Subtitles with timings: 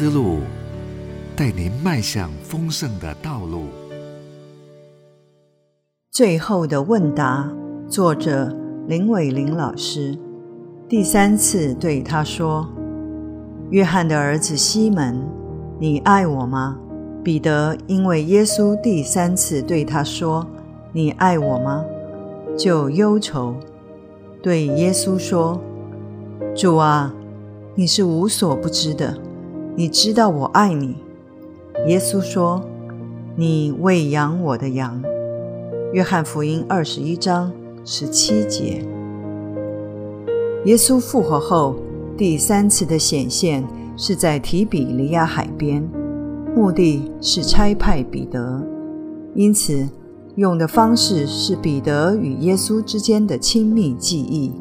[0.00, 0.36] 思路，
[1.34, 3.64] 带您迈向丰盛的道路。
[6.12, 7.52] 最后的问答，
[7.88, 8.56] 作者
[8.86, 10.16] 林伟玲老师
[10.88, 12.64] 第三次对他说
[13.70, 15.20] ：“约翰的儿子西门，
[15.80, 16.78] 你爱我吗？”
[17.24, 20.46] 彼得因为耶稣第三次对他说
[20.94, 21.84] ：“你爱我吗？”
[22.56, 23.52] 就忧愁，
[24.40, 25.60] 对耶稣说
[26.54, 27.12] ：“主啊，
[27.74, 29.18] 你是无所不知的，
[29.78, 30.96] 你知道我爱你。”
[31.86, 32.60] 耶稣说
[33.38, 35.00] ：“你喂养我的羊。”
[35.94, 37.52] 约翰福音二十一章
[37.84, 38.84] 十七节。
[40.64, 41.76] 耶稣复活后
[42.16, 43.64] 第三次的显现
[43.96, 45.88] 是在提比利亚海边。
[46.56, 48.60] 目的是差派彼得，
[49.36, 49.88] 因此
[50.34, 54.54] 用的方式是彼得与耶稣之间的亲密记忆。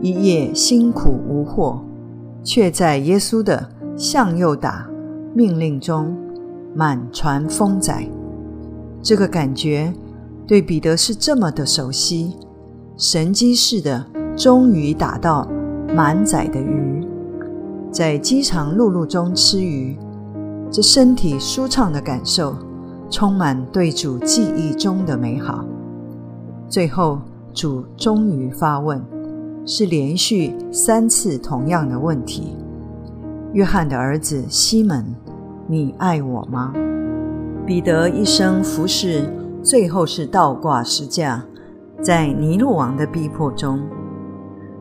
[0.00, 1.80] 一夜辛苦无获，
[2.44, 4.88] 却在耶稣的向右打
[5.34, 6.16] 命令中
[6.74, 8.08] 满船丰载。
[9.02, 9.92] 这个感觉
[10.46, 12.36] 对彼得是这么的熟悉，
[12.96, 15.46] 神机似的，终于打到
[15.94, 17.06] 满载的鱼，
[17.90, 19.96] 在饥肠辘辘中吃鱼。
[20.70, 22.54] 这身体舒畅的感受，
[23.10, 25.64] 充满对主记忆中的美好。
[26.68, 27.20] 最后，
[27.54, 29.02] 主终于发问，
[29.64, 32.54] 是连续三次同样的问题
[33.52, 35.04] ：“约翰的儿子西门，
[35.66, 36.72] 你爱我吗？”
[37.66, 39.28] 彼得一生服侍，
[39.62, 41.44] 最后是倒挂十架，
[42.02, 43.80] 在尼禄王的逼迫中，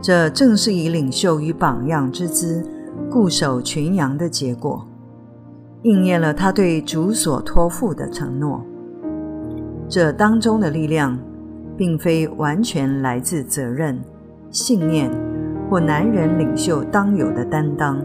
[0.00, 2.64] 这正是以领袖与榜样之姿，
[3.10, 4.86] 固守群羊的结果。
[5.82, 8.64] 应验了他对主所托付的承诺。
[9.88, 11.18] 这当中的力量，
[11.76, 14.00] 并非完全来自责任、
[14.50, 15.10] 信念
[15.68, 18.00] 或男人领袖当有的担当，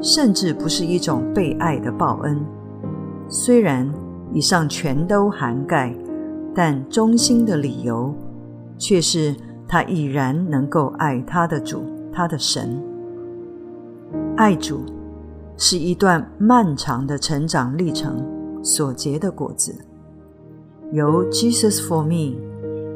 [0.00, 2.40] 甚至不是一种被爱的报恩。
[3.28, 3.90] 虽然
[4.32, 5.94] 以上全都涵盖，
[6.54, 8.14] 但中心的理由，
[8.78, 9.34] 却是
[9.68, 12.82] 他已然能够爱他的主，他的神，
[14.36, 14.80] 爱主。
[15.62, 18.26] 是一段漫长的成长历程
[18.62, 19.74] 所结的果子，
[20.90, 22.34] 由 Jesus for me，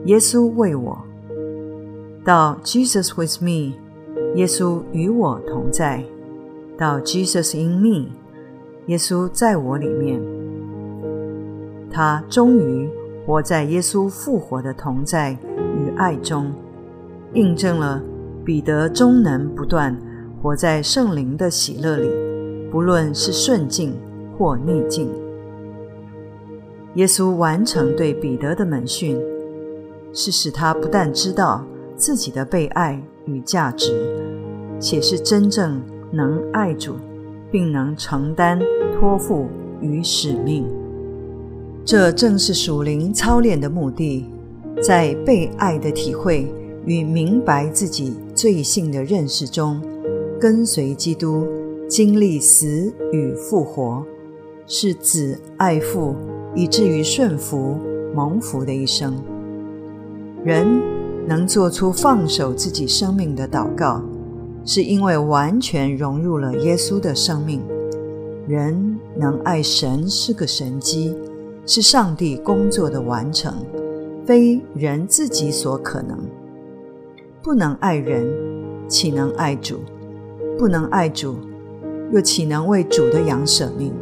[0.07, 0.97] 耶稣为我，
[2.25, 3.75] 到 Jesus with me，
[4.35, 6.03] 耶稣与我同在，
[6.77, 8.11] 到 Jesus in me，
[8.87, 10.21] 耶稣在我里面。
[11.91, 12.91] 他终于
[13.25, 15.33] 活在耶稣复活的同在
[15.77, 16.53] 与爱中，
[17.35, 18.03] 印证了
[18.45, 19.97] 彼得终能不断
[20.43, 22.11] 活在圣灵的喜乐里。
[22.71, 23.97] 不论是顺境
[24.37, 25.09] 或逆境，
[26.95, 29.17] 耶稣完成对彼得的门训，
[30.13, 31.65] 是使他不但知道
[31.97, 33.93] 自己的被爱与价值，
[34.81, 35.81] 且是真正
[36.15, 36.95] 能爱主，
[37.51, 38.61] 并能承担
[38.95, 39.47] 托付
[39.81, 40.65] 与使命。
[41.85, 44.27] 这正是属灵操练的目的，
[44.83, 46.47] 在被爱的体会
[46.87, 49.81] 与明白自己罪性的认识中，
[50.41, 51.47] 跟随基督。
[51.87, 54.03] 经历死与复活，
[54.67, 56.17] 是子爱父，
[56.55, 57.77] 以至于顺服
[58.15, 59.15] 蒙福的一生。
[60.43, 60.67] 人
[61.29, 64.03] 能做出放手自己生命的祷告，
[64.65, 67.61] 是因为完全融入了耶稣的生命。
[68.47, 71.15] 人能爱神是个神迹，
[71.67, 73.55] 是上帝工作的完成，
[74.25, 76.19] 非人自己所可能。
[77.43, 78.27] 不能爱人，
[78.89, 79.81] 岂能爱主？
[80.59, 81.37] 不能爱主。
[82.13, 83.93] 又岂能为主的羊舍命？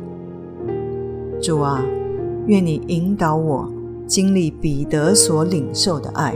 [1.41, 1.83] 主啊，
[2.47, 3.73] 愿你引导我
[4.07, 6.35] 经历彼得所领受的爱。